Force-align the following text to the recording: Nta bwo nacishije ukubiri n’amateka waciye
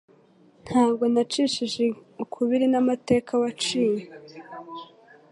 Nta 0.65 0.83
bwo 0.93 1.05
nacishije 1.13 1.85
ukubiri 2.23 2.65
n’amateka 2.69 3.31
waciye 3.41 4.03